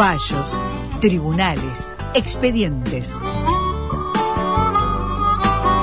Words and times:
fallos, 0.00 0.58
tribunales, 1.02 1.92
expedientes. 2.14 3.18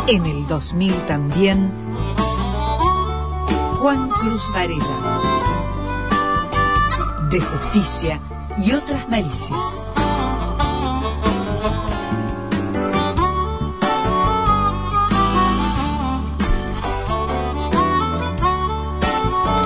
En 0.08 0.26
el 0.26 0.48
2000 0.48 0.92
también, 1.06 1.72
Juan 3.80 4.10
Cruz 4.10 4.42
Varela. 4.56 5.22
De 7.30 7.40
justicia 7.40 8.20
y 8.58 8.72
otras 8.72 9.08
malicias. 9.08 9.86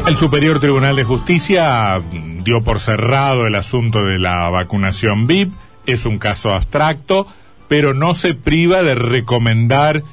El 0.07 0.17
Superior 0.17 0.59
Tribunal 0.59 0.97
de 0.97 1.05
Justicia 1.05 2.01
dio 2.43 2.63
por 2.63 2.79
cerrado 2.79 3.47
el 3.47 3.55
asunto 3.55 4.03
de 4.03 4.19
la 4.19 4.49
vacunación 4.49 5.27
VIP. 5.27 5.51
Es 5.85 6.05
un 6.05 6.17
caso 6.19 6.53
abstracto, 6.53 7.27
pero 7.67 7.93
no 7.93 8.15
se 8.15 8.33
priva 8.33 8.83
de 8.83 8.95
recomendar 8.95 10.03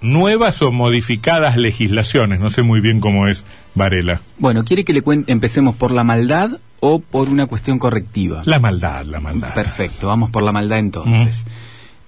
nuevas 0.00 0.62
o 0.62 0.72
modificadas 0.72 1.56
legislaciones. 1.56 2.40
No 2.40 2.50
sé 2.50 2.62
muy 2.62 2.80
bien 2.80 3.00
cómo 3.00 3.26
es 3.28 3.44
Varela. 3.74 4.20
Bueno, 4.38 4.64
¿quiere 4.64 4.84
que 4.84 4.92
le 4.92 5.02
cuente, 5.02 5.32
empecemos 5.32 5.74
por 5.74 5.90
la 5.90 6.04
maldad 6.04 6.58
o 6.80 6.98
por 6.98 7.28
una 7.28 7.46
cuestión 7.46 7.78
correctiva? 7.78 8.42
La 8.44 8.58
maldad, 8.58 9.04
la 9.04 9.20
maldad. 9.20 9.54
Perfecto, 9.54 10.08
vamos 10.08 10.30
por 10.30 10.42
la 10.42 10.52
maldad 10.52 10.78
entonces. 10.78 11.44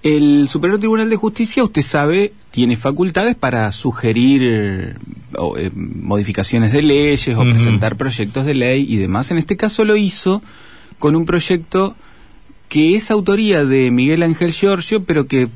El 0.05 0.49
Superior 0.49 0.77
Tribunal 0.77 1.09
de 1.09 1.15
Justicia, 1.15 1.63
usted 1.63 1.81
sabe, 1.81 2.31
tiene 2.51 2.75
facultades 2.75 3.35
para 3.35 3.71
sugerir 3.71 4.41
eh, 4.43 4.93
o, 5.35 5.57
eh, 5.57 5.71
modificaciones 5.73 6.71
de 6.73 6.83
leyes 6.83 7.35
o 7.35 7.41
presentar 7.41 7.95
proyectos 7.95 8.45
de 8.45 8.53
ley 8.53 8.85
y 8.87 8.97
demás. 8.97 9.31
En 9.31 9.39
este 9.39 9.57
caso 9.57 9.83
lo 9.83 9.95
hizo 9.95 10.43
con 10.99 11.15
un 11.15 11.25
proyecto 11.25 11.95
que 12.69 12.95
es 12.95 13.09
autoría 13.09 13.65
de 13.65 13.89
Miguel 13.89 14.21
Ángel 14.21 14.51
Giorgio, 14.51 15.03
pero 15.03 15.25
que 15.25 15.47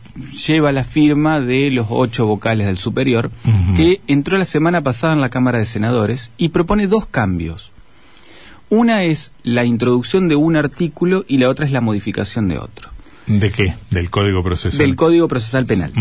lleva 0.47 0.71
la 0.71 0.83
firma 0.83 1.39
de 1.39 1.69
los 1.69 1.85
ocho 1.91 2.25
vocales 2.25 2.65
del 2.65 2.79
Superior, 2.79 3.29
que 3.75 4.01
entró 4.07 4.35
la 4.39 4.45
semana 4.45 4.81
pasada 4.81 5.13
en 5.13 5.21
la 5.21 5.29
Cámara 5.29 5.59
de 5.59 5.65
Senadores 5.65 6.31
y 6.39 6.49
propone 6.49 6.87
dos 6.87 7.05
cambios. 7.05 7.71
Una 8.71 9.03
es 9.03 9.31
la 9.43 9.63
introducción 9.63 10.27
de 10.27 10.35
un 10.35 10.55
artículo 10.55 11.23
y 11.27 11.37
la 11.37 11.49
otra 11.49 11.67
es 11.67 11.71
la 11.71 11.81
modificación 11.81 12.47
de 12.47 12.57
otro. 12.57 12.78
¿De 13.29 13.51
qué? 13.51 13.75
Del 13.91 14.09
Código 14.09 14.43
Procesal. 14.43 14.79
Del 14.79 14.95
Código 14.95 15.27
Procesal 15.27 15.65
Penal. 15.65 15.93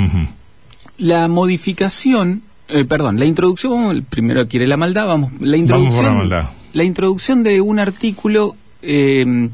La 0.96 1.28
modificación, 1.28 2.42
eh, 2.68 2.84
perdón, 2.84 3.18
la 3.18 3.26
introducción, 3.26 4.04
primero 4.08 4.48
quiere 4.48 4.66
la 4.66 4.76
maldad, 4.76 5.06
vamos, 5.06 5.32
la 5.34 5.38
Vamos 5.56 5.58
introducción, 5.58 6.04
por 6.04 6.04
la 6.04 6.18
maldad. 6.18 6.50
la 6.72 6.84
introducción 6.84 7.42
de 7.44 7.60
un 7.60 7.78
artículo 7.78 8.56
eh, 8.82 9.48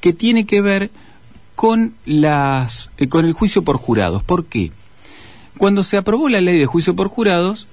que 0.00 0.12
tiene 0.12 0.46
que 0.46 0.62
ver 0.62 0.90
con 1.54 1.94
las, 2.06 2.90
eh, 2.96 3.08
con 3.08 3.26
el 3.26 3.32
juicio 3.32 3.62
por 3.62 3.76
jurados. 3.76 4.22
¿Por 4.22 4.46
qué? 4.46 4.70
Cuando 5.58 5.82
se 5.82 5.96
aprobó 5.96 6.28
la 6.28 6.40
ley 6.40 6.58
de 6.58 6.66
juicio 6.66 6.94
por 6.94 7.08
jurados, 7.08 7.66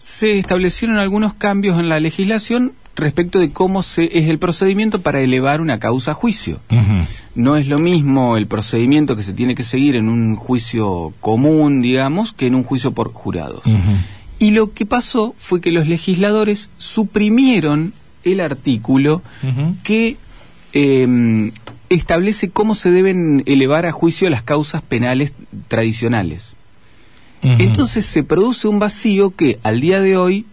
se 0.00 0.38
establecieron 0.38 0.98
algunos 0.98 1.34
cambios 1.34 1.78
en 1.78 1.88
la 1.88 1.98
legislación 2.00 2.72
respecto 2.98 3.38
de 3.38 3.50
cómo 3.50 3.82
se, 3.82 4.18
es 4.18 4.28
el 4.28 4.38
procedimiento 4.38 5.00
para 5.00 5.20
elevar 5.20 5.60
una 5.60 5.78
causa 5.78 6.10
a 6.10 6.14
juicio. 6.14 6.60
No 7.34 7.56
es 7.56 7.66
lo 7.66 7.78
mismo 7.78 8.36
el 8.36 8.46
procedimiento 8.46 9.16
que 9.16 9.22
se 9.22 9.32
tiene 9.32 9.54
que 9.54 9.62
seguir 9.62 9.96
en 9.96 10.08
un 10.08 10.36
juicio 10.36 11.12
común, 11.20 11.80
digamos, 11.80 12.32
que 12.32 12.46
en 12.46 12.54
un 12.54 12.64
juicio 12.64 12.92
por 12.92 13.12
jurados. 13.12 13.62
Y 14.38 14.50
lo 14.50 14.72
que 14.72 14.86
pasó 14.86 15.34
fue 15.38 15.60
que 15.60 15.72
los 15.72 15.88
legisladores 15.88 16.70
suprimieron 16.78 17.92
el 18.24 18.40
artículo 18.40 19.22
que 19.82 20.16
eh, 20.72 21.50
establece 21.88 22.50
cómo 22.50 22.74
se 22.74 22.90
deben 22.90 23.42
elevar 23.46 23.86
a 23.86 23.92
juicio 23.92 24.28
las 24.28 24.42
causas 24.42 24.82
penales 24.82 25.32
tradicionales. 25.68 26.54
Entonces 27.40 28.04
se 28.04 28.24
produce 28.24 28.66
un 28.66 28.80
vacío 28.80 29.30
que 29.30 29.60
al 29.62 29.80
día 29.80 30.00
de 30.00 30.16
hoy 30.16 30.44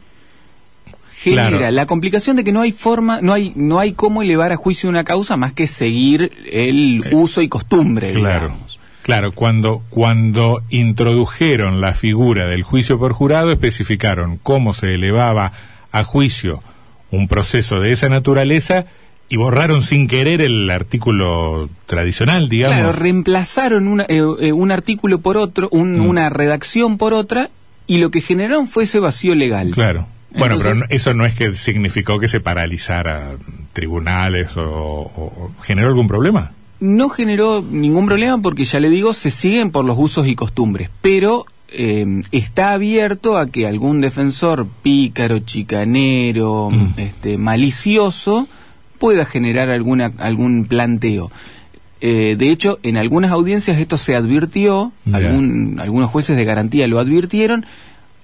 genera 1.18 1.50
Claro. 1.50 1.72
la 1.72 1.86
complicación 1.86 2.36
de 2.36 2.44
que 2.44 2.52
no 2.52 2.62
hay 2.62 2.72
forma, 2.72 3.20
no 3.22 3.34
hay, 3.34 3.54
no 3.56 3.80
hay 3.80 3.94
cómo 3.94 4.22
elevar 4.22 4.52
a 4.52 4.58
juicio 4.58 4.90
una 4.90 5.04
causa 5.04 5.38
más 5.38 5.54
que 5.54 5.66
seguir 5.68 6.32
el 6.52 7.04
Eh, 7.06 7.16
uso 7.16 7.42
y 7.42 7.48
costumbre. 7.48 8.12
Claro. 8.12 8.48
digamos. 8.48 8.80
Claro, 9.02 9.32
cuando, 9.34 9.82
cuando 9.90 10.62
introdujeron 10.70 11.80
la 11.80 11.94
figura 11.94 12.48
del 12.48 12.64
juicio 12.64 12.98
por 12.98 13.14
jurado, 13.14 13.52
especificaron 13.52 14.40
cómo 14.42 14.74
se 14.74 14.96
elevaba 14.96 15.52
a 15.92 16.04
juicio 16.04 16.64
un 17.12 17.28
proceso 17.28 17.80
de 17.80 17.92
esa 17.92 18.10
naturaleza 18.10 18.86
y 19.30 19.38
borraron 19.38 19.84
sin 19.84 20.08
querer 20.08 20.42
el 20.42 20.70
artículo 20.72 21.70
tradicional, 21.86 22.50
digamos. 22.50 22.78
Claro, 22.78 22.92
reemplazaron 22.94 23.88
una- 23.88 24.06
eh, 24.10 24.22
eh, 24.40 24.52
un 24.52 24.72
artículo 24.72 25.20
por 25.20 25.38
otro, 25.38 25.70
un- 25.72 26.00
Mm. 26.00 26.06
una 26.08 26.30
redacción 26.30 26.98
por 26.98 27.14
otra, 27.14 27.50
y 27.88 28.00
lo 28.00 28.10
que 28.12 28.22
generaron 28.22 28.68
fue 28.68 28.84
ese 28.86 29.00
vacío 29.00 29.36
legal. 29.36 29.72
Claro. 29.72 30.08
Bueno, 30.38 30.58
pero 30.58 30.72
Entonces- 30.72 30.96
eso 31.02 31.14
no 31.14 31.26
es 31.26 31.36
que 31.36 31.56
significó 31.56 32.20
que 32.20 32.28
se 32.28 32.40
paralizara 32.40 33.32
tribunales 33.74 34.52
o, 34.58 35.52
generó 35.64 35.88
algún 35.90 36.08
problema. 36.08 36.52
No 36.80 37.10
generó 37.10 37.62
ningún 37.62 38.06
problema 38.06 38.42
porque 38.42 38.66
ya 38.66 38.80
le 38.80 38.90
digo, 38.90 39.14
se 39.14 39.32
siguen 39.32 39.72
por 39.72 39.86
los 39.86 39.98
usos 39.98 40.28
y 40.28 40.36
costumbres, 40.36 40.90
pero 41.02 41.46
eh, 41.78 42.22
está 42.32 42.74
abierto 42.74 43.38
a 43.38 43.48
que 43.48 43.66
algún 43.68 44.00
defensor 44.00 44.68
pícaro, 44.84 45.40
chicanero, 45.40 46.70
Mm. 46.72 46.94
este, 46.98 47.38
malicioso 47.38 48.48
pueda 49.00 49.26
generar 49.26 49.70
alguna, 49.70 50.12
algún 50.20 50.66
planteo. 50.66 51.32
Eh, 52.02 52.36
de 52.38 52.50
hecho, 52.52 52.80
en 52.84 52.98
algunas 52.98 53.32
audiencias 53.32 53.78
esto 53.80 53.98
se 53.98 54.16
advirtió, 54.16 54.92
algún- 55.12 55.80
algunos 55.82 56.12
jueces 56.12 56.38
de 56.38 56.46
garantía 56.46 56.88
lo 56.88 57.00
advirtieron, 57.00 57.66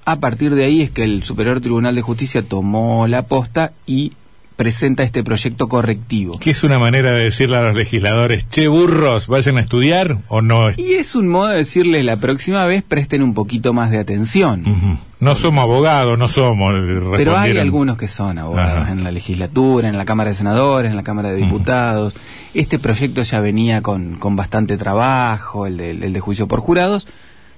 a 0.05 0.19
partir 0.19 0.55
de 0.55 0.65
ahí 0.65 0.81
es 0.81 0.91
que 0.91 1.03
el 1.03 1.23
Superior 1.23 1.61
Tribunal 1.61 1.95
de 1.95 2.01
Justicia 2.01 2.41
tomó 2.43 3.07
la 3.07 3.23
posta 3.23 3.71
y 3.85 4.13
presenta 4.55 5.01
este 5.01 5.23
proyecto 5.23 5.67
correctivo. 5.67 6.37
¿Qué 6.37 6.51
es 6.51 6.63
una 6.63 6.77
manera 6.77 7.13
de 7.13 7.23
decirle 7.23 7.57
a 7.57 7.61
los 7.61 7.75
legisladores, 7.75 8.47
che 8.47 8.67
burros, 8.67 9.25
vayan 9.25 9.57
a 9.57 9.61
estudiar 9.61 10.19
o 10.27 10.43
no? 10.43 10.69
Y 10.77 10.93
es 10.93 11.15
un 11.15 11.29
modo 11.29 11.47
de 11.47 11.57
decirles 11.57 12.05
la 12.05 12.17
próxima 12.17 12.65
vez 12.67 12.83
presten 12.83 13.23
un 13.23 13.33
poquito 13.33 13.73
más 13.73 13.89
de 13.89 13.97
atención. 13.97 14.99
No 15.19 15.33
somos 15.33 15.63
abogados, 15.63 16.17
no 16.19 16.27
somos. 16.27 16.75
Pero 17.17 17.37
hay 17.37 17.57
algunos 17.57 17.97
que 17.97 18.07
son 18.07 18.37
abogados 18.37 18.83
Ajá. 18.83 18.91
en 18.91 19.03
la 19.03 19.11
legislatura, 19.11 19.89
en 19.89 19.97
la 19.97 20.05
Cámara 20.05 20.29
de 20.29 20.35
Senadores, 20.35 20.91
en 20.91 20.97
la 20.97 21.03
Cámara 21.03 21.29
de 21.31 21.37
Diputados. 21.37 22.15
Este 22.53 22.77
proyecto 22.77 23.23
ya 23.23 23.39
venía 23.39 23.81
con, 23.81 24.17
con 24.17 24.35
bastante 24.35 24.77
trabajo, 24.77 25.65
el 25.65 25.77
de, 25.77 25.91
el 25.91 26.13
de 26.13 26.19
juicio 26.19 26.47
por 26.47 26.59
jurados. 26.59 27.07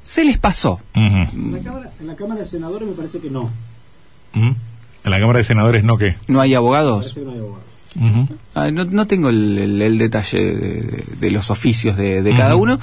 Se 0.03 0.23
les 0.23 0.37
pasó. 0.37 0.81
En 0.93 1.53
la, 1.53 1.59
Cámara, 1.59 1.91
en 1.99 2.07
la 2.07 2.15
Cámara 2.15 2.39
de 2.41 2.45
Senadores 2.45 2.87
me 2.87 2.93
parece 2.95 3.19
que 3.19 3.29
no. 3.29 3.49
En 4.33 4.55
la 5.11 5.19
Cámara 5.19 5.39
de 5.39 5.45
Senadores 5.45 5.83
no 5.83 5.97
qué. 5.97 6.15
¿No 6.27 6.41
hay 6.41 6.53
abogados? 6.53 7.13
que 7.13 7.21
no 7.21 7.31
hay 7.31 7.37
abogados. 7.39 7.63
Ah, 8.55 8.71
no, 8.71 8.85
no 8.85 9.05
tengo 9.07 9.29
el, 9.29 9.57
el- 9.57 9.81
el 9.81 9.97
detalle 9.97 10.43
de, 10.43 10.55
de- 10.81 11.03
de 11.19 11.31
los 11.31 11.51
oficios 11.51 11.95
de, 11.97 12.21
de 12.21 12.35
cada 12.35 12.55
uno. 12.55 12.79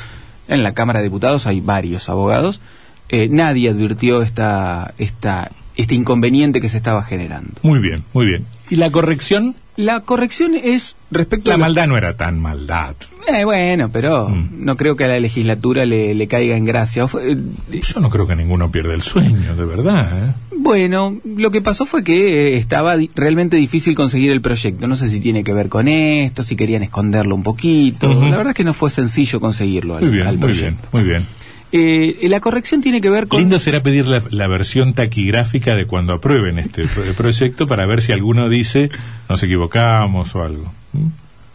En 0.49 0.63
la 0.63 0.73
Cámara 0.75 1.01
de 1.01 1.05
Diputados 1.05 1.47
hay 1.47 1.61
varios 1.61 2.09
abogados. 2.09 2.61
Eh, 3.09 3.29
nadie 3.29 3.69
advirtió 3.71 4.23
esta, 4.23 4.95
esta, 4.99 5.51
este 5.77 5.95
inconveniente 5.97 6.61
que 6.61 6.69
se 6.69 6.77
estaba 6.77 7.03
generando. 7.03 7.51
Muy 7.63 7.81
bien, 7.81 8.05
muy 8.13 8.27
bien. 8.27 8.47
¿Y 8.71 8.77
la 8.77 8.91
corrección? 8.91 9.57
La 9.77 10.01
corrección 10.01 10.55
es 10.55 10.95
respecto 11.11 11.51
La 11.51 11.55
a 11.55 11.59
los- 11.59 11.67
maldad 11.67 11.89
no 11.89 11.97
era 11.97 12.17
tan 12.17 12.39
maldad. 12.39 12.95
Eh, 13.33 13.45
bueno, 13.45 13.91
pero 13.93 14.29
Mm. 14.29 14.49
no 14.65 14.77
creo 14.77 14.97
que 14.97 15.05
a 15.05 15.09
la 15.09 15.21
legislatura 15.21 15.87
le, 15.87 16.15
le 16.15 16.27
caiga 16.27 16.57
en 16.57 16.65
gracia. 16.65 17.07
Fue- 17.07 17.33
eh, 17.33 17.81
Yo 17.83 18.01
no 18.01 18.11
creo 18.11 18.27
que 18.27 18.37
ninguno 18.37 18.71
pierda 18.71 18.95
el 18.95 19.03
sueño, 19.03 19.55
de 19.57 19.65
verdad. 19.65 20.29
¿eh? 20.29 20.33
bueno, 20.63 21.17
lo 21.25 21.51
que 21.51 21.63
pasó 21.63 21.87
fue 21.87 22.05
que 22.05 22.55
eh, 22.55 22.57
estaba 22.59 22.97
di- 22.97 23.11
realmente 23.15 23.57
difícil 23.57 23.95
conseguir 23.95 24.31
el 24.31 24.41
proyecto. 24.43 24.87
No 24.89 24.95
sé 24.97 25.09
si 25.09 25.21
tiene 25.21 25.43
que 25.43 25.55
ver 25.55 25.69
con 25.71 25.89
esto, 25.89 26.43
si 26.43 26.55
querían 26.57 26.83
esconderlo 26.83 27.35
un 27.35 27.43
poquito. 27.43 28.13
La 28.13 28.37
verdad 28.37 28.49
es 28.51 28.57
que 28.57 28.65
no 28.65 28.75
fue 28.75 28.91
sencillo 28.91 29.41
conseguirlo 29.41 29.97
al, 29.97 30.03
Muy 30.05 30.13
bien, 30.13 30.27
al 30.27 30.37
muy 30.39 30.53
bien, 30.53 30.59
proyecto. 30.77 30.89
muy 30.93 31.03
bien. 31.03 31.25
Eh, 31.73 32.27
la 32.29 32.41
corrección 32.41 32.83
tiene 32.83 33.01
que 33.01 33.09
ver 33.11 33.27
con... 33.29 33.39
Lindo 33.41 33.59
será 33.61 33.81
pedir 33.83 34.07
la, 34.09 34.21
la 34.31 34.49
versión 34.49 34.93
taquigráfica 34.93 35.77
de 35.77 35.87
cuando 35.87 36.13
aprueben 36.15 36.59
este 36.59 36.87
pro- 36.89 37.05
proyecto 37.17 37.67
para 37.69 37.87
ver 37.87 38.03
si 38.03 38.11
alguno 38.13 38.49
dice 38.49 38.91
nos 39.29 39.41
equivocamos 39.43 40.35
o 40.35 40.43
algo. 40.43 40.73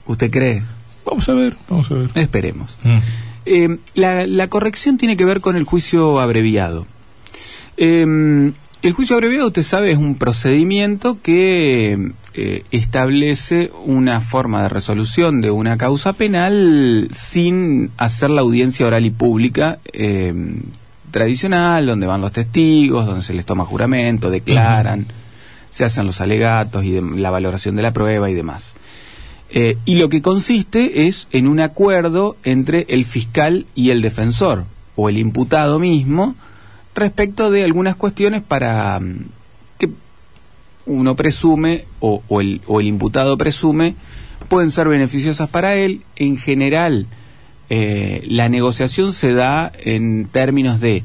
¿Usted 0.07 0.31
cree? 0.31 0.63
Vamos 1.05 1.27
a 1.29 1.33
ver, 1.33 1.55
vamos 1.69 1.89
a 1.91 1.93
ver. 1.95 2.09
Esperemos. 2.15 2.77
Mm. 2.83 2.97
Eh, 3.45 3.77
la, 3.93 4.25
la 4.25 4.47
corrección 4.49 4.97
tiene 4.97 5.15
que 5.17 5.25
ver 5.25 5.39
con 5.41 5.55
el 5.55 5.63
juicio 5.63 6.19
abreviado. 6.19 6.87
Eh, 7.77 8.51
el 8.81 8.93
juicio 8.93 9.15
abreviado, 9.15 9.47
usted 9.47 9.63
sabe, 9.63 9.91
es 9.91 9.97
un 9.97 10.15
procedimiento 10.15 11.17
que 11.21 12.11
eh, 12.35 12.63
establece 12.71 13.71
una 13.85 14.21
forma 14.21 14.61
de 14.63 14.69
resolución 14.69 15.41
de 15.41 15.49
una 15.51 15.77
causa 15.77 16.13
penal 16.13 17.07
sin 17.11 17.89
hacer 17.97 18.29
la 18.29 18.41
audiencia 18.41 18.85
oral 18.85 19.05
y 19.05 19.09
pública 19.11 19.79
eh, 19.93 20.33
tradicional, 21.11 21.85
donde 21.87 22.07
van 22.07 22.21
los 22.21 22.31
testigos, 22.31 23.05
donde 23.05 23.21
se 23.23 23.33
les 23.33 23.45
toma 23.45 23.65
juramento, 23.65 24.29
declaran, 24.29 25.07
se 25.71 25.85
hacen 25.85 26.05
los 26.05 26.21
alegatos 26.21 26.83
y 26.83 26.91
de- 26.91 27.01
la 27.01 27.31
valoración 27.31 27.75
de 27.75 27.81
la 27.81 27.93
prueba 27.93 28.29
y 28.29 28.33
demás. 28.33 28.75
Eh, 29.57 29.77
y 29.85 29.95
lo 29.95 30.09
que 30.09 30.21
consiste 30.21 31.07
es 31.07 31.29
en 31.31 31.47
un 31.47 31.61
acuerdo 31.61 32.35
entre 32.43 32.85
el 32.89 33.05
fiscal 33.05 33.65
y 33.73 33.91
el 33.91 34.01
defensor, 34.01 34.65
o 34.97 35.07
el 35.07 35.17
imputado 35.17 35.79
mismo, 35.79 36.35
respecto 36.93 37.49
de 37.49 37.63
algunas 37.63 37.95
cuestiones 37.95 38.43
para 38.43 38.99
mm, 38.99 39.15
que 39.77 39.89
uno 40.85 41.15
presume, 41.15 41.85
o, 42.01 42.21
el 42.41 42.85
imputado 42.85 43.37
presume, 43.37 43.95
pueden 44.49 44.71
ser 44.71 44.89
beneficiosas 44.89 45.47
para 45.47 45.75
él. 45.75 46.01
En 46.17 46.35
general, 46.35 47.07
eh, 47.69 48.25
la 48.27 48.49
negociación 48.49 49.13
se 49.13 49.33
da 49.33 49.71
en 49.83 50.27
términos 50.27 50.81
de 50.81 51.03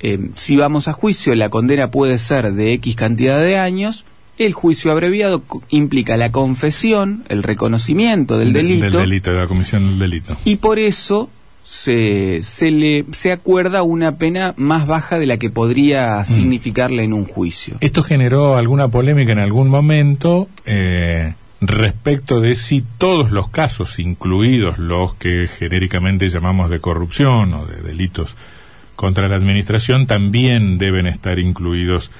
eh, 0.00 0.30
si 0.36 0.56
vamos 0.56 0.88
a 0.88 0.94
juicio, 0.94 1.34
la 1.34 1.50
condena 1.50 1.90
puede 1.90 2.18
ser 2.18 2.54
de 2.54 2.72
X 2.72 2.96
cantidad 2.96 3.40
de 3.40 3.58
años. 3.58 4.06
El 4.38 4.52
juicio 4.52 4.90
abreviado 4.90 5.42
implica 5.68 6.16
la 6.16 6.32
confesión, 6.32 7.24
el 7.28 7.42
reconocimiento 7.42 8.38
del 8.38 8.52
De- 8.52 8.62
delito, 8.62 8.84
Del 8.98 9.08
delito, 9.10 9.32
de 9.32 9.38
la 9.40 9.46
comisión 9.46 9.90
del 9.90 9.98
delito. 9.98 10.36
y 10.44 10.56
por 10.56 10.78
eso 10.78 11.30
se, 11.64 12.40
se 12.42 12.70
le 12.70 13.04
se 13.12 13.32
acuerda 13.32 13.82
una 13.82 14.16
pena 14.18 14.52
más 14.56 14.86
baja 14.86 15.18
de 15.18 15.26
la 15.26 15.38
que 15.38 15.50
podría 15.50 16.20
Mm. 16.20 16.24
significarle 16.26 17.04
en 17.04 17.12
un 17.12 17.24
juicio. 17.26 17.76
Esto 17.80 18.02
generó 18.02 18.56
alguna 18.56 18.88
polémica 18.88 19.32
en 19.32 19.38
algún 19.38 19.68
momento 19.68 20.48
eh, 20.66 21.34
respecto 21.60 22.40
de 22.40 22.54
si 22.56 22.84
todos 22.98 23.30
los 23.30 23.48
casos, 23.48 23.98
incluidos 23.98 24.78
los 24.78 25.14
que 25.14 25.48
genéricamente 25.48 26.28
llamamos 26.28 26.68
de 26.70 26.80
corrupción 26.80 27.54
o 27.54 27.64
de 27.66 27.80
delitos 27.80 28.36
contra 28.96 29.28
la 29.28 29.36
administración, 29.36 30.06
también 30.06 30.76
deben 30.78 31.06
estar 31.06 31.38
incluidos 31.38 32.10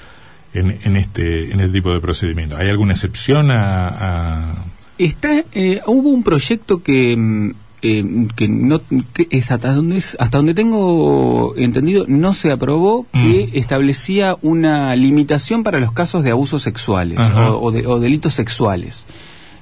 en, 0.59 0.77
en 0.83 0.95
este 0.97 1.51
en 1.51 1.59
este 1.59 1.73
tipo 1.73 1.91
de 1.93 1.99
procedimiento. 2.01 2.57
¿Hay 2.57 2.69
alguna 2.69 2.93
excepción 2.93 3.51
a, 3.51 3.87
a- 3.87 4.65
Está, 4.97 5.43
eh, 5.53 5.81
hubo 5.87 6.09
un 6.09 6.23
proyecto 6.23 6.81
que, 6.81 7.17
mm, 7.17 7.51
eh, 7.81 8.27
que 8.37 8.47
no 8.47 8.79
que 9.13 9.27
es 9.29 9.51
hasta 9.51 9.73
donde 9.73 9.97
es, 9.97 10.15
hasta 10.21 10.37
donde 10.37 10.53
tengo 10.53 11.53
entendido 11.57 12.05
no 12.07 12.33
se 12.33 12.49
aprobó 12.51 13.05
que 13.11 13.49
Mm. 13.51 13.57
establecía 13.57 14.37
una 14.41 14.95
limitación 14.95 15.63
para 15.63 15.79
los 15.81 15.91
casos 15.91 16.23
de 16.23 16.31
abusos 16.31 16.63
sexuales 16.63 17.19
o, 17.19 17.59
o 17.61 17.71
de- 17.71 17.85
o 17.85 17.99
delitos 17.99 18.33
sexuales 18.33 19.03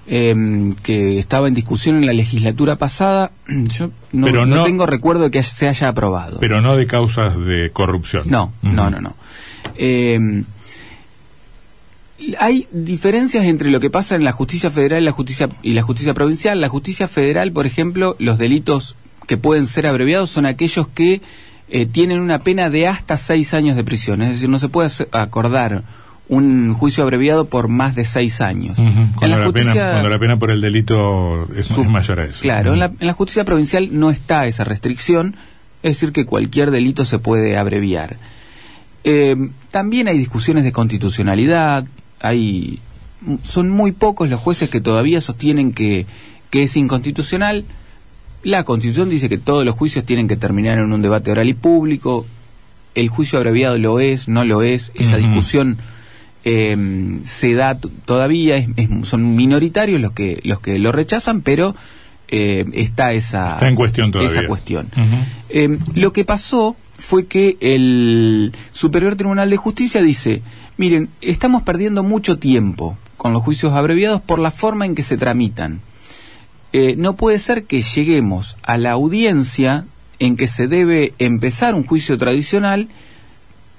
em, 0.05 0.73
que 0.83 1.17
estaba 1.17 1.47
en 1.47 1.53
discusión 1.53 1.95
en 1.95 2.05
la 2.05 2.13
legislatura 2.13 2.75
pasada 2.75 3.31
yo 3.47 3.89
no, 4.11 4.27
Pero 4.27 4.45
no 4.45 4.57
no- 4.57 4.63
tengo 4.65 4.85
recuerdo 4.85 5.23
de 5.23 5.31
que 5.31 5.41
se 5.43 5.67
haya 5.67 5.87
aprobado 5.87 6.37
pero 6.39 6.61
no 6.61 6.75
de 6.75 6.85
causas 6.85 7.37
de 7.43 7.71
corrupción? 7.73 8.23
no, 8.29 8.51
no, 8.61 8.89
no, 8.91 8.99
no. 9.01 9.15
Eh, 9.75 10.43
hay 12.39 12.67
diferencias 12.71 13.45
entre 13.45 13.69
lo 13.71 13.79
que 13.79 13.89
pasa 13.89 14.15
en 14.15 14.23
la 14.23 14.31
justicia 14.31 14.71
federal 14.71 15.01
y 15.01 15.05
la 15.05 15.11
justicia 15.11 15.49
y 15.61 15.73
la 15.73 15.81
justicia 15.81 16.13
provincial. 16.13 16.59
La 16.61 16.69
justicia 16.69 17.07
federal, 17.07 17.51
por 17.51 17.65
ejemplo, 17.65 18.15
los 18.19 18.37
delitos 18.37 18.95
que 19.27 19.37
pueden 19.37 19.67
ser 19.67 19.87
abreviados 19.87 20.29
son 20.29 20.45
aquellos 20.45 20.87
que 20.87 21.21
eh, 21.69 21.85
tienen 21.85 22.19
una 22.19 22.39
pena 22.39 22.69
de 22.69 22.87
hasta 22.87 23.17
seis 23.17 23.53
años 23.53 23.75
de 23.75 23.83
prisión. 23.83 24.21
Es 24.21 24.29
decir, 24.29 24.49
no 24.49 24.59
se 24.59 24.69
puede 24.69 24.89
acordar 25.11 25.83
un 26.29 26.73
juicio 26.73 27.03
abreviado 27.03 27.45
por 27.45 27.67
más 27.67 27.95
de 27.95 28.05
seis 28.05 28.41
años. 28.41 28.77
Cuando, 28.77 29.27
la 29.27 29.35
pena, 29.35 29.45
justicia- 29.71 29.91
cuando 29.91 30.09
la 30.09 30.19
pena 30.19 30.39
por 30.39 30.51
el 30.51 30.61
delito 30.61 31.47
es, 31.55 31.65
Su- 31.67 31.81
es 31.81 31.89
mayor 31.89 32.19
a 32.21 32.25
eso. 32.25 32.41
Claro, 32.41 32.73
en 32.73 32.79
la, 32.79 32.85
en 32.85 33.07
la 33.07 33.13
justicia 33.13 33.43
provincial 33.43 33.89
no 33.91 34.09
está 34.09 34.47
esa 34.47 34.63
restricción, 34.63 35.35
es 35.83 35.95
decir, 35.97 36.11
que 36.13 36.25
cualquier 36.25 36.71
delito 36.71 37.03
se 37.05 37.19
puede 37.19 37.57
abreviar. 37.57 38.15
Eh, 39.03 39.35
también 39.69 40.07
hay 40.07 40.17
discusiones 40.17 40.63
de 40.63 40.71
constitucionalidad, 40.71 41.85
hay 42.23 42.79
son 43.43 43.69
muy 43.69 43.91
pocos 43.91 44.27
los 44.29 44.39
jueces 44.39 44.69
que 44.69 44.81
todavía 44.81 45.21
sostienen 45.21 45.71
que, 45.73 46.07
que 46.49 46.63
es 46.63 46.75
inconstitucional. 46.75 47.63
La 48.43 48.63
Constitución 48.65 49.09
dice 49.09 49.29
que 49.29 49.37
todos 49.37 49.63
los 49.63 49.75
juicios 49.75 50.03
tienen 50.05 50.27
que 50.27 50.35
terminar 50.35 50.77
en 50.79 50.91
un 50.91 51.01
debate 51.01 51.31
oral 51.31 51.47
y 51.47 51.53
público. 51.53 52.25
El 52.95 53.07
juicio 53.07 53.37
abreviado 53.39 53.77
lo 53.77 53.99
es, 54.01 54.27
no 54.27 54.43
lo 54.43 54.61
es. 54.63 54.91
Esa 54.95 55.15
discusión 55.17 55.77
eh, 56.43 56.75
se 57.23 57.53
da 57.53 57.77
todavía. 58.05 58.57
es- 58.57 58.67
es- 58.75 59.07
son 59.07 59.35
minoritarios 59.35 60.01
los 60.01 60.11
que 60.11 60.41
los 60.43 60.59
que 60.59 60.77
lo 60.79 60.91
rechazan, 60.91 61.41
pero 61.41 61.75
eh, 62.27 62.65
está 62.73 63.13
esa 63.13 63.53
Está 63.53 63.67
en 63.69 63.75
cuestión 63.75 64.11
todavía. 64.11 64.39
esa 64.39 64.47
cuestión. 64.47 64.87
Eh, 65.49 65.77
lo 65.95 66.11
que 66.11 66.25
pasó 66.25 66.75
fue 66.97 67.25
que 67.25 67.57
el 67.59 68.53
Superior 68.71 69.15
Tribunal 69.15 69.49
de 69.49 69.57
Justicia 69.57 70.01
dice, 70.01 70.41
miren, 70.77 71.09
estamos 71.21 71.63
perdiendo 71.63 72.03
mucho 72.03 72.37
tiempo 72.37 72.97
con 73.17 73.33
los 73.33 73.43
juicios 73.43 73.73
abreviados 73.73 74.21
por 74.21 74.39
la 74.39 74.51
forma 74.51 74.85
en 74.85 74.95
que 74.95 75.03
se 75.03 75.17
tramitan. 75.17 75.81
Eh, 76.71 76.95
no 76.97 77.15
puede 77.15 77.39
ser 77.39 77.65
que 77.65 77.81
lleguemos 77.81 78.57
a 78.63 78.77
la 78.77 78.91
audiencia 78.91 79.85
en 80.19 80.37
que 80.37 80.47
se 80.47 80.67
debe 80.67 81.13
empezar 81.19 81.75
un 81.75 81.85
juicio 81.85 82.17
tradicional 82.17 82.89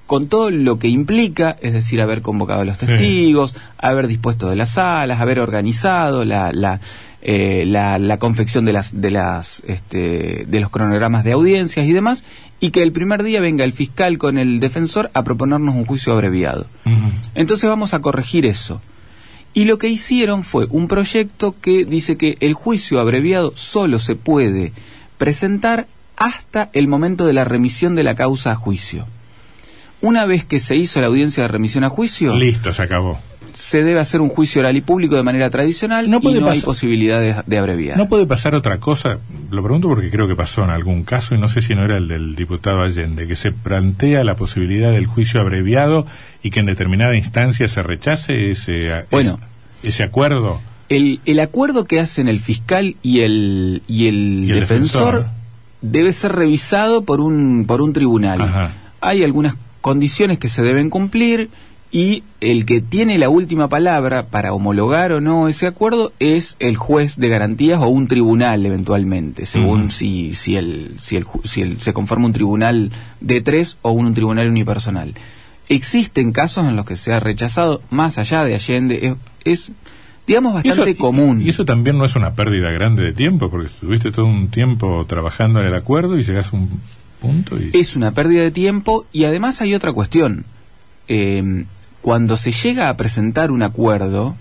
con 0.06 0.28
todo 0.28 0.50
lo 0.50 0.78
que 0.78 0.88
implica, 0.88 1.56
es 1.62 1.72
decir, 1.72 2.00
haber 2.00 2.20
convocado 2.22 2.60
a 2.60 2.64
los 2.64 2.76
Sí. 2.78 2.86
testigos, 2.86 3.54
haber 3.78 4.06
dispuesto 4.06 4.50
de 4.50 4.56
las 4.56 4.70
salas, 4.70 5.20
haber 5.20 5.38
organizado 5.40 6.24
la, 6.24 6.52
la, 6.52 6.80
eh, 7.22 7.64
la, 7.66 7.98
la 7.98 8.18
confección 8.18 8.64
de 8.66 8.72
las 8.74 9.00
de 9.00 9.10
las 9.10 9.62
este, 9.66 10.44
de 10.46 10.60
los 10.60 10.68
cronogramas 10.70 11.24
de 11.24 11.32
audiencias 11.32 11.86
y 11.86 11.92
demás, 11.92 12.22
y 12.60 12.70
que 12.70 12.82
el 12.82 12.92
primer 12.92 13.22
día 13.22 13.40
venga 13.40 13.64
el 13.64 13.72
fiscal 13.72 14.18
con 14.18 14.36
el 14.36 14.60
defensor 14.60 15.10
a 15.14 15.22
proponernos 15.24 15.74
un 15.74 15.86
juicio 15.86 16.12
abreviado. 16.12 16.66
Entonces 17.34 17.68
vamos 17.68 17.94
a 17.94 18.00
corregir 18.00 18.44
eso. 18.46 18.80
Y 19.54 19.64
lo 19.66 19.78
que 19.78 19.88
hicieron 19.88 20.42
fue 20.44 20.66
un 20.70 20.88
proyecto 20.88 21.54
que 21.60 21.84
dice 21.84 22.16
que 22.16 22.36
el 22.40 22.54
juicio 22.54 23.00
abreviado 23.00 23.52
solo 23.56 23.98
se 24.00 24.16
puede 24.16 24.72
presentar 25.16 25.86
hasta 26.16 26.70
el 26.72 26.88
momento 26.88 27.24
de 27.26 27.32
la 27.32 27.44
remisión 27.44 27.94
de 27.94 28.02
la 28.02 28.14
causa 28.14 28.50
a 28.52 28.56
juicio. 28.56 29.06
Una 30.04 30.26
vez 30.26 30.44
que 30.44 30.60
se 30.60 30.76
hizo 30.76 31.00
la 31.00 31.06
audiencia 31.08 31.42
de 31.44 31.48
remisión 31.48 31.82
a 31.84 31.88
juicio, 31.88 32.36
Listo, 32.36 32.72
se 32.72 32.82
acabó. 32.82 33.18
se 33.54 33.82
debe 33.84 34.00
hacer 34.00 34.20
un 34.20 34.28
juicio 34.28 34.60
oral 34.60 34.76
y 34.76 34.80
público 34.80 35.14
de 35.16 35.22
manera 35.22 35.48
tradicional 35.48 36.10
No 36.10 36.18
y 36.18 36.20
puede 36.20 36.40
no 36.40 36.46
hay 36.48 36.58
pasar- 36.58 36.64
posibilidad 36.64 37.20
de, 37.20 37.36
de 37.46 37.58
abreviar. 37.58 37.96
¿No 37.96 38.08
puede 38.08 38.26
pasar 38.26 38.54
otra 38.54 38.78
cosa? 38.78 39.18
Lo 39.50 39.62
pregunto 39.62 39.88
porque 39.88 40.10
creo 40.10 40.26
que 40.28 40.34
pasó 40.36 40.62
en 40.64 40.70
algún 40.70 41.04
caso 41.04 41.34
y 41.34 41.38
no 41.38 41.48
sé 41.48 41.62
si 41.62 41.74
no 41.74 41.84
era 41.84 41.96
el 41.96 42.08
del 42.08 42.34
diputado 42.36 42.82
Allende, 42.82 43.26
que 43.28 43.36
se 43.36 43.52
plantea 43.52 44.24
la 44.24 44.36
posibilidad 44.36 44.90
del 44.92 45.06
juicio 45.06 45.40
abreviado 45.40 46.06
y 46.42 46.50
que 46.50 46.60
en 46.60 46.66
determinada 46.66 47.16
instancia 47.16 47.66
se 47.68 47.82
rechace 47.82 48.50
ese, 48.50 49.04
Bueno. 49.10 49.38
ese, 49.80 49.88
ese 49.88 50.02
acuerdo. 50.02 50.60
El, 50.90 51.20
el 51.24 51.40
acuerdo 51.40 51.86
que 51.86 51.98
hacen 52.00 52.28
el 52.28 52.40
fiscal 52.40 52.96
y 53.02 53.20
el, 53.20 53.82
y 53.88 54.08
el, 54.08 54.44
Y 54.44 54.50
el 54.50 54.60
defensor, 54.60 55.14
defensor. 55.14 55.26
debe 55.80 56.12
ser 56.12 56.32
revisado 56.32 57.04
por 57.04 57.20
un, 57.20 57.64
por 57.66 57.80
un 57.80 57.92
tribunal. 57.94 58.42
Ajá. 58.42 58.72
Hay 59.00 59.22
algunas 59.24 59.54
condiciones 59.84 60.38
que 60.38 60.48
se 60.48 60.62
deben 60.62 60.88
cumplir 60.88 61.50
y 61.92 62.22
el 62.40 62.64
que 62.64 62.80
tiene 62.80 63.18
la 63.18 63.28
última 63.28 63.68
palabra 63.68 64.24
para 64.28 64.54
homologar 64.54 65.12
o 65.12 65.20
no 65.20 65.46
ese 65.46 65.66
acuerdo 65.66 66.10
es 66.20 66.56
el 66.58 66.78
juez 66.78 67.16
de 67.18 67.28
garantías 67.28 67.80
o 67.80 67.88
un 67.88 68.08
tribunal 68.08 68.64
eventualmente, 68.64 69.44
según 69.44 69.90
si, 69.90 70.32
si, 70.32 70.56
el, 70.56 70.96
si, 71.02 71.16
el, 71.16 71.26
si 71.44 71.60
el- 71.60 71.80
se 71.82 71.92
conforma 71.92 72.24
un 72.24 72.32
tribunal 72.32 72.92
de 73.20 73.42
tres 73.42 73.76
o 73.82 73.92
un, 73.92 74.14
tribunal 74.14 74.48
unipersonal. 74.48 75.12
Existen 75.68 76.32
casos 76.32 76.66
en 76.66 76.76
los 76.76 76.86
que 76.86 76.96
se 76.96 77.12
ha 77.12 77.20
rechazado, 77.20 77.82
más 77.90 78.16
allá 78.16 78.42
de 78.44 78.54
Allende, 78.54 79.18
es, 79.44 79.60
es, 79.68 79.72
digamos, 80.26 80.64
Y 80.64 80.68
eso- 80.68 80.78
bastante 80.78 80.96
común. 80.96 81.42
Y 81.42 81.50
eso 81.50 81.66
también 81.66 81.98
no 81.98 82.06
es 82.06 82.16
una 82.16 82.32
pérdida 82.34 82.70
grande 82.70 83.02
de 83.02 83.12
tiempo, 83.12 83.50
porque 83.50 83.68
estuviste 83.68 84.10
todo 84.12 84.24
un 84.24 84.48
tiempo 84.48 85.04
trabajando 85.06 85.60
en 85.60 85.66
el 85.66 85.74
acuerdo 85.74 86.18
y 86.18 86.24
llegas 86.24 86.52
a 86.52 86.56
un 86.56 86.80
punto 87.24 87.60
y... 87.60 87.70
Es 87.74 87.96
una 87.96 88.12
pérdida 88.12 88.42
de 88.42 88.50
tiempo 88.50 89.06
y 89.12 89.24
además 89.24 89.60
hay 89.60 89.74
otra 89.74 89.92
cuestión. 89.92 90.44
Eh, 91.08 91.64
cuando 92.02 92.36
se 92.36 92.52
llega 92.52 92.88
a 92.88 92.96
presentar 92.96 93.50
un 93.50 93.62
acuerdo, 93.62 94.36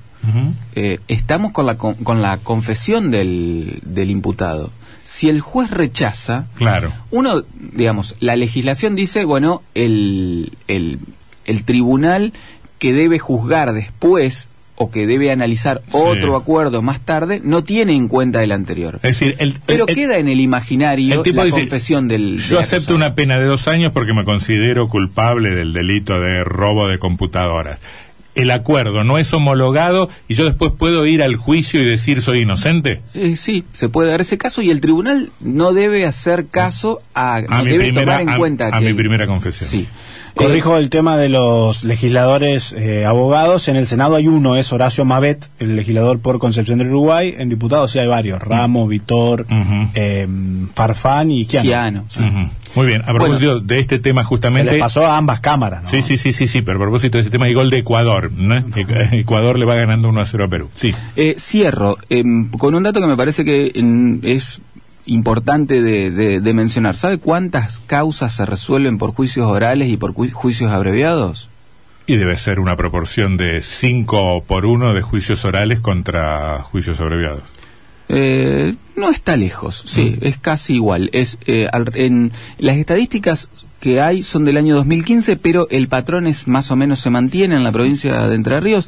eh, 0.75 0.99
estamos 1.07 1.51
con 1.51 1.65
la, 1.65 1.77
con, 1.77 1.95
con 1.95 2.21
la 2.21 2.37
confesión 2.37 3.11
del, 3.11 3.79
del 3.83 4.09
imputado. 4.09 4.71
Si 5.05 5.29
el 5.29 5.41
juez 5.41 5.69
rechaza, 5.69 6.45
Claro. 6.55 6.93
uno, 7.11 7.43
digamos, 7.73 8.15
la 8.19 8.35
legislación 8.35 8.95
dice, 8.95 9.25
bueno, 9.25 9.61
el, 9.75 10.53
el, 10.67 10.99
el 11.45 11.63
tribunal 11.65 12.31
que 12.79 12.93
debe 12.93 13.19
juzgar 13.19 13.73
después 13.73 14.47
o 14.75 14.89
que 14.89 15.05
debe 15.05 15.31
analizar 15.31 15.81
Sí. 15.85 15.91
otro 15.93 16.35
acuerdo 16.35 16.81
más 16.81 16.99
tarde, 16.99 17.39
no 17.43 17.63
tiene 17.63 17.93
en 17.93 18.07
cuenta 18.07 18.43
el 18.43 18.51
anterior. 18.51 18.95
Es 19.03 19.19
decir, 19.19 19.35
el, 19.39 19.55
Pero 19.65 19.85
el- 19.87 19.95
queda 19.95 20.17
en 20.17 20.27
el 20.27 20.39
imaginario 20.39 21.13
el 21.13 21.21
tipo 21.23 21.37
la 21.37 21.45
dice, 21.45 21.59
confesión 21.59 22.07
del... 22.07 22.39
Yo 22.39 22.59
acepto 22.59 22.95
una 22.95 23.13
pena 23.15 23.37
de 23.37 23.45
dos 23.45 23.67
años 23.67 23.91
porque 23.93 24.13
me 24.13 24.23
considero 24.25 24.89
culpable 24.89 25.51
del 25.51 25.73
delito 25.73 26.19
de 26.19 26.43
robo 26.43 26.87
de 26.87 26.97
computadoras. 26.97 27.79
El 28.35 28.51
acuerdo 28.51 29.03
no 29.03 29.17
es 29.17 29.31
homologado 29.33 30.09
y 30.27 30.33
yo 30.35 30.45
después 30.45 30.71
puedo 30.77 31.05
ir 31.05 31.21
al 31.23 31.35
juicio 31.35 31.81
y 31.81 31.85
decir 31.85 32.21
soy 32.21 32.39
inocente? 32.41 33.01
Eh, 33.13 33.35
sí, 33.35 33.63
se 33.73 33.89
puede 33.89 34.09
dar 34.09 34.21
ese 34.21 34.37
caso 34.37 34.61
y 34.61 34.71
el 34.71 34.81
tribunal 34.81 35.31
no 35.39 35.73
debe 35.73 36.05
hacer 36.05 36.47
caso 36.47 37.01
a, 37.13 37.41
no 37.47 37.63
mi 37.63 37.71
debe 37.71 37.83
primera, 37.85 38.05
tomar 38.17 38.21
en 38.21 38.29
a- 38.29 38.37
cuenta 38.37 38.67
a 38.75 38.79
que 38.79 38.85
mi 38.85 38.93
primera 38.93 39.27
confesión. 39.27 39.69
Sí. 39.69 39.87
Corrijo 40.35 40.77
el 40.77 40.89
tema 40.89 41.15
de 41.15 41.29
los 41.29 41.83
legisladores 41.83 42.73
eh, 42.75 43.05
abogados. 43.05 43.67
En 43.67 43.75
el 43.75 43.85
Senado 43.85 44.15
hay 44.15 44.25
uno, 44.27 44.55
es 44.55 44.73
Horacio 44.73 45.05
Mavet, 45.05 45.51
el 45.59 45.75
legislador 45.75 46.17
por 46.21 46.39
Concepción 46.39 46.79
del 46.79 46.87
Uruguay. 46.87 47.35
En 47.37 47.49
diputados 47.49 47.91
sí 47.91 47.99
hay 47.99 48.07
varios, 48.07 48.41
Ramos, 48.41 48.89
Vitor, 48.89 49.45
eh, 49.93 50.27
Farfán 50.73 51.29
y 51.29 51.45
Kiano. 51.45 51.65
Giano, 51.67 52.05
sí. 52.09 52.21
Muy 52.75 52.87
bien, 52.87 53.01
a 53.05 53.13
propósito 53.13 53.59
de 53.59 53.79
este 53.79 53.99
tema 53.99 54.21
Se 54.23 54.27
justamente... 54.27 54.71
les 54.71 54.79
pasó 54.81 55.05
a 55.05 55.17
ambas 55.17 55.39
cámaras, 55.39 55.83
¿no? 55.83 55.89
Sí, 55.89 56.01
sí, 56.01 56.17
sí, 56.17 56.33
sí, 56.33 56.47
sí, 56.47 56.61
pero 56.61 56.77
a 56.79 56.81
propósito 56.81 57.17
de 57.17 57.23
este 57.23 57.31
tema 57.31 57.45
hay 57.45 57.53
gol 57.53 57.69
de 57.69 57.77
Ecuador. 57.77 58.31
¿no? 58.31 58.55
Ecu- 58.55 59.13
Ecuador 59.13 59.59
le 59.59 59.65
va 59.65 59.75
ganando 59.75 60.09
1 60.09 60.21
a 60.21 60.25
0 60.25 60.43
a 60.45 60.47
Perú. 60.47 60.69
Sí. 60.75 60.93
Eh, 61.15 61.35
cierro 61.37 61.97
em, 62.09 62.49
con 62.49 62.73
un 62.75 62.83
dato 62.83 62.99
que 62.99 63.07
me 63.07 63.15
parece 63.17 63.45
que 63.45 63.71
em, 63.75 64.19
es 64.23 64.61
importante 65.05 65.81
de, 65.81 66.11
de- 66.11 66.39
de 66.39 66.53
mencionar. 66.53 66.95
¿Sabe 66.95 67.17
cuántas 67.17 67.79
causas 67.85 68.33
se 68.33 68.45
resuelven 68.45 68.97
por 68.97 69.11
juicios 69.13 69.45
orales 69.47 69.89
y 69.89 69.97
por 69.97 70.13
ju- 70.13 70.31
juicios 70.31 70.71
abreviados? 70.71 71.49
Y 72.07 72.17
debe 72.17 72.35
ser 72.37 72.59
una 72.59 72.75
proporción 72.75 73.37
de 73.37 73.61
5 73.61 74.43
por 74.45 74.65
1 74.65 74.93
de 74.93 75.01
juicios 75.01 75.45
orales 75.45 75.79
contra 75.79 76.59
juicios 76.63 76.99
abreviados. 76.99 77.43
Eh, 78.09 78.75
no 78.95 79.09
está 79.09 79.37
lejos, 79.37 79.83
sí, 79.87 80.17
es 80.21 80.37
casi 80.37 80.75
igual. 80.75 81.09
Es 81.13 81.37
eh, 81.45 81.67
al- 81.71 81.91
en 81.95 82.31
las 82.59 82.77
estadísticas 82.77 83.47
que 83.79 83.99
hay 84.01 84.23
son 84.23 84.45
del 84.45 84.57
año 84.57 84.75
2015, 84.75 85.35
pero 85.37 85.67
el 85.71 85.87
patrón 85.87 86.27
es 86.27 86.47
más 86.47 86.69
o 86.71 86.75
menos 86.75 86.99
se 86.99 87.09
mantiene 87.09 87.55
en 87.55 87.63
la 87.63 87.71
provincia 87.71 88.27
de 88.27 88.35
Entre 88.35 88.59
Ríos. 88.59 88.87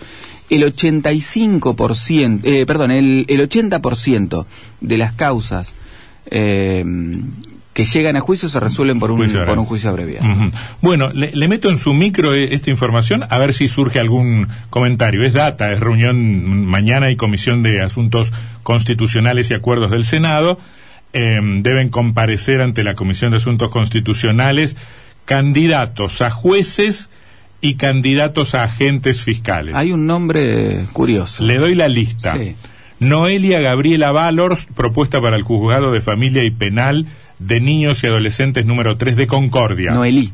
El 0.50 0.64
85%, 0.64 2.42
eh, 2.44 2.66
perdón, 2.66 2.92
el, 2.92 3.26
el 3.30 3.50
80% 3.50 4.46
de 4.82 4.98
las 4.98 5.14
causas 5.14 5.72
eh, 6.28 6.84
que 7.76 7.84
llegan 7.84 8.16
a 8.16 8.22
juicio 8.22 8.48
se 8.48 8.58
resuelven 8.62 9.02
por 9.02 9.12
un, 9.12 9.18
Juicio 9.18 9.46
por 9.46 9.60
un 9.60 9.66
juicio 9.66 9.90
abreviado. 9.90 10.26
Bueno, 10.80 11.10
le, 11.10 11.36
le 11.36 11.48
meto 11.50 11.70
en 11.70 11.78
su 11.78 11.94
micro 11.94 12.34
eh, 12.34 12.56
esta 12.56 12.70
información 12.70 13.26
a 13.30 13.38
ver 13.38 13.54
si 13.54 13.68
surge 13.68 14.00
algún 14.00 14.48
comentario. 14.70 15.24
Es 15.24 15.34
data, 15.34 15.74
es 15.74 15.82
reunión 15.82 16.66
mañana 16.66 17.12
y 17.12 17.18
comisión 17.18 17.64
de 17.64 17.82
asuntos 17.82 18.32
constitucionales 18.64 19.52
y 19.52 19.56
acuerdos 19.56 19.92
del 19.92 20.06
Senado. 20.06 20.58
Eh, 21.12 21.42
deben 21.42 21.90
comparecer 21.90 22.62
ante 22.62 22.82
la 22.86 22.96
comisión 22.96 23.32
de 23.32 23.38
asuntos 23.38 23.70
constitucionales 23.72 24.78
candidatos 25.26 26.22
a 26.22 26.32
jueces 26.32 27.10
y 27.60 27.76
candidatos 27.76 28.56
a 28.56 28.64
agentes 28.64 29.22
fiscales. 29.22 29.76
Hay 29.76 29.92
un 29.92 30.08
nombre 30.08 30.86
curioso. 30.94 31.44
Le 31.44 31.58
doy 31.58 31.76
la 31.76 31.90
lista. 31.90 32.38
Sí. 32.38 32.56
Noelia 33.02 33.60
Gabriela 33.60 34.14
Valors, 34.14 34.66
propuesta 34.74 35.20
para 35.20 35.36
el 35.36 35.44
Juzgado 35.44 35.92
de 35.92 36.00
Familia 36.00 36.46
y 36.46 36.52
Penal 36.52 37.08
de 37.40 37.60
Niños 37.60 38.04
y 38.04 38.08
Adolescentes 38.08 38.66
número 38.66 38.98
3 38.98 39.16
de 39.16 39.28
Concordia. 39.28 39.92
Noelí. 39.92 40.32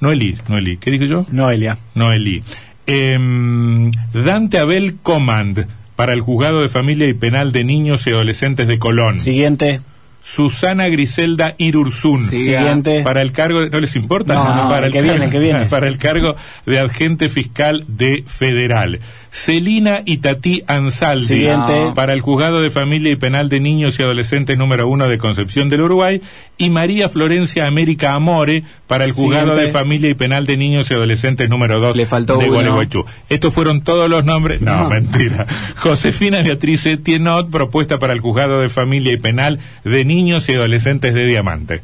Noelí, 0.00 0.36
Noelí, 0.48 0.76
¿qué 0.78 0.90
dije 0.90 1.08
yo? 1.08 1.26
Noelia. 1.30 1.78
Noelí. 1.94 2.42
Em, 2.86 3.90
Dante 4.12 4.58
Abel 4.58 4.96
Comand, 5.02 5.66
para 5.96 6.12
el 6.12 6.20
Juzgado 6.20 6.60
de 6.62 6.68
Familia 6.68 7.08
y 7.08 7.14
Penal 7.14 7.52
de 7.52 7.64
Niños 7.64 8.06
y 8.06 8.10
Adolescentes 8.10 8.66
de 8.66 8.78
Colón. 8.78 9.18
Siguiente. 9.18 9.80
Susana 10.22 10.88
Griselda 10.88 11.54
Irursun. 11.58 12.28
Siguiente. 12.30 13.02
Para 13.02 13.20
el 13.20 13.32
cargo, 13.32 13.60
de- 13.60 13.70
¿no 13.70 13.78
les 13.78 13.94
importa? 13.94 14.32
No, 14.34 14.54
no, 14.56 14.68
para 14.70 14.86
el 14.86 14.92
que 14.92 15.02
viene, 15.02 15.28
que 15.30 15.38
viene. 15.40 15.66
Para 15.66 15.86
el 15.86 15.98
cargo 15.98 16.34
de 16.66 16.78
agente 16.80 17.28
fiscal 17.28 17.84
de 17.88 18.24
Federal. 18.26 19.00
Celina 19.36 20.02
Itatí 20.06 20.62
Ansaldi. 20.68 21.26
Siguiente. 21.26 21.90
Para 21.96 22.12
el 22.12 22.20
Juzgado 22.20 22.62
de 22.62 22.70
Familia 22.70 23.10
y 23.10 23.16
Penal 23.16 23.48
de 23.48 23.58
Niños 23.58 23.98
y 23.98 24.02
Adolescentes 24.04 24.56
número 24.56 24.88
uno 24.88 25.08
de 25.08 25.18
Concepción 25.18 25.68
del 25.68 25.80
Uruguay. 25.80 26.22
Y 26.56 26.70
María 26.70 27.08
Florencia 27.08 27.66
América 27.66 28.14
Amore 28.14 28.62
para 28.86 29.04
el 29.04 29.10
Juzgado 29.10 29.48
Siguiente. 29.48 29.66
de 29.66 29.72
Familia 29.72 30.08
y 30.10 30.14
Penal 30.14 30.46
de 30.46 30.56
Niños 30.56 30.88
y 30.88 30.94
Adolescentes 30.94 31.48
número 31.50 31.80
dos 31.80 31.96
Le 31.96 32.06
faltó 32.06 32.36
de. 32.36 32.48
Gualeguaychú. 32.48 33.04
Estos 33.28 33.52
fueron 33.52 33.82
todos 33.82 34.08
los 34.08 34.24
nombres. 34.24 34.60
No, 34.62 34.84
No. 34.84 34.88
mentira. 34.90 35.46
Josefina 35.78 36.40
Beatriz 36.42 36.86
Etienot, 36.86 37.50
propuesta 37.50 37.98
para 37.98 38.12
el 38.12 38.20
Juzgado 38.20 38.60
de 38.60 38.68
Familia 38.68 39.12
y 39.12 39.16
Penal 39.16 39.58
de 39.84 40.04
Niños 40.04 40.48
y 40.48 40.52
Adolescentes 40.52 41.12
de 41.12 41.26
Diamante. 41.26 41.82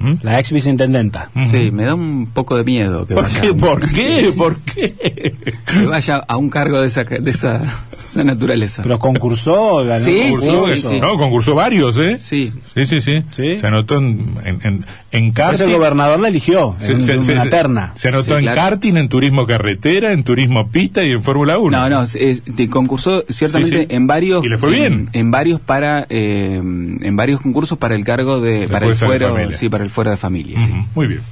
¿Mm? 0.00 0.14
La 0.22 0.40
ex 0.40 0.50
viceintendenta. 0.50 1.30
Sí, 1.50 1.70
me 1.70 1.84
da 1.84 1.94
un 1.94 2.26
poco 2.32 2.56
de 2.56 2.64
miedo 2.64 3.06
que 3.06 3.14
¿Por 3.14 3.24
vaya, 3.24 3.40
qué? 3.42 3.52
¿Por 3.54 3.88
qué? 3.94 4.32
¿Por 4.36 4.56
qué? 4.62 5.34
que 5.66 5.86
vaya 5.86 6.16
a 6.26 6.36
un 6.38 6.48
cargo 6.50 6.80
de 6.80 6.88
esa, 6.88 7.04
de 7.04 7.30
esa, 7.30 7.60
esa 7.98 8.24
naturaleza. 8.24 8.82
Pero 8.82 8.98
concursó, 8.98 9.84
ganó 9.84 10.04
Sí, 10.04 10.20
concurso. 10.30 10.74
sí, 10.74 10.80
sí. 10.88 11.00
No, 11.00 11.18
concursó 11.18 11.54
varios, 11.54 11.98
¿eh? 11.98 12.18
Sí. 12.18 12.50
Sí, 12.74 12.86
sí, 12.86 13.00
sí. 13.02 13.22
¿Sí? 13.30 13.58
Se 13.58 13.66
anotó 13.66 13.98
en, 13.98 14.36
en, 14.44 14.58
en, 14.62 14.86
en 15.12 15.32
Pues 15.32 15.34
karting. 15.34 15.64
el 15.66 15.72
gobernador 15.76 16.18
la 16.18 16.28
eligió 16.28 16.74
Se, 16.80 16.92
en, 16.92 17.02
se- 17.02 17.14
en 17.14 17.24
se- 17.24 17.32
una 17.34 17.50
terna. 17.50 17.92
se 17.94 18.08
anotó 18.08 18.24
Sí, 18.24 18.32
en 18.32 18.40
claro. 18.42 18.56
karting, 18.56 18.96
en 18.96 19.08
turismo 19.10 19.46
carretera, 19.46 20.12
en 20.12 20.24
turismo 20.24 20.70
pista 20.70 21.04
y 21.04 21.10
en 21.12 21.22
Fórmula 21.22 21.58
1. 21.58 21.76
No, 21.78 21.88
no, 21.90 22.02
es- 22.04 22.42
te 22.42 22.68
concursó 22.70 23.24
ciertamente 23.28 23.80
Sí, 23.80 23.86
sí. 23.90 23.94
en 23.94 24.06
varios 24.06 24.44
Y 24.44 24.48
le 24.48 24.56
fue 24.58 24.68
en, 24.70 24.74
bien. 24.96 25.08
en 25.12 25.30
varios 25.30 25.60
para 25.60 26.06
eh, 26.08 26.56
en 26.56 27.16
varios 27.16 27.40
concursos 27.42 27.76
para 27.78 27.94
el 27.94 28.04
cargo 28.04 28.40
de 28.40 28.66
para 28.66 28.86
el 28.86 28.94
fuero, 28.94 29.36
sí, 29.52 29.68
para 29.68 29.84
el 29.84 29.89
fuero 29.90 30.10
de 30.10 30.16
familia, 30.16 30.60
sí. 30.60 30.72
Muy 30.94 31.06
bien. 31.06 31.22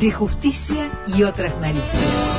De 0.00 0.10
justicia 0.12 0.90
y 1.14 1.22
otras 1.24 1.58
malicias. 1.60 2.38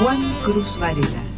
Juan 0.00 0.34
Cruz 0.42 0.76
Varela. 0.78 1.31